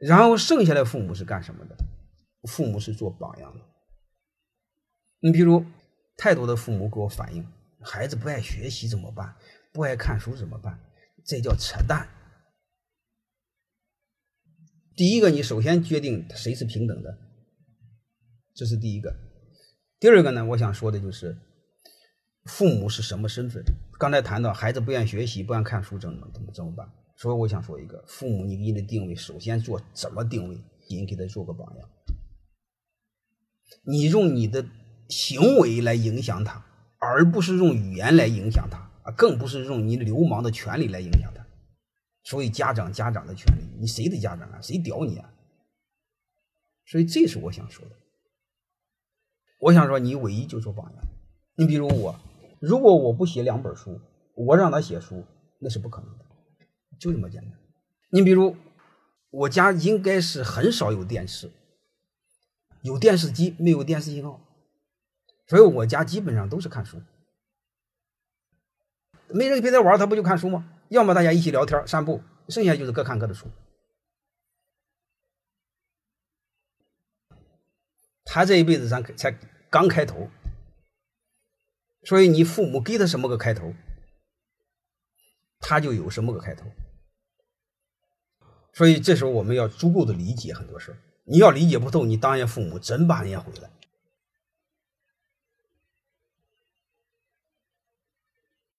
[0.00, 1.76] 然后剩下的父母是干什么的？
[2.48, 3.64] 父母是做榜样的。
[5.20, 5.64] 你比如，
[6.16, 7.46] 太多的父母给我反映，
[7.82, 9.36] 孩子不爱学习怎么办？
[9.72, 10.80] 不爱看书怎么办？
[11.24, 12.08] 这叫扯淡。
[14.96, 17.18] 第一个，你首先决定谁是平等的，
[18.54, 19.14] 这是第一个。
[19.98, 21.38] 第二个呢，我想说的就是，
[22.46, 23.62] 父母是什么身份？
[23.98, 26.90] 刚才谈到孩子不愿学习、不愿看书，怎么怎么怎么办？
[27.20, 30.58] 所以我想说一个，父母你给你的定位，首先做怎么定位？
[30.88, 31.88] 你给他做个榜样，
[33.84, 34.64] 你用你的
[35.10, 36.64] 行为来影响他，
[36.98, 41.46] 而不是用语言来影响他啊，更不是用你流氓的权利来影响他。
[42.22, 44.60] 所以家长家长的权利，你谁的家长啊？
[44.62, 45.30] 谁屌你啊？
[46.86, 47.92] 所以这是我想说的。
[49.60, 51.04] 我想说，你唯一就做榜样。
[51.56, 52.18] 你比如我，
[52.60, 54.00] 如果我不写两本书，
[54.34, 55.22] 我让他写书，
[55.60, 56.24] 那是不可能的。
[57.00, 57.58] 就这么简单。
[58.10, 58.56] 你比如，
[59.30, 61.50] 我家应该是很少有电视，
[62.82, 64.40] 有电视机没有电视信号，
[65.48, 67.02] 所以我家基本上都是看书。
[69.28, 70.72] 没人陪他玩，他不就看书吗？
[70.88, 73.46] 要么大家一起聊天散步，剩下就是各看各的书。
[78.24, 79.38] 他这一辈子才才
[79.70, 80.28] 刚开头，
[82.02, 83.72] 所以你父母给他什么个开头，
[85.60, 86.66] 他就有什么个开头。
[88.72, 93.70] 所以这时候我们要足够的理解很多事你要理解不透，你当人家父母真把人家毁了。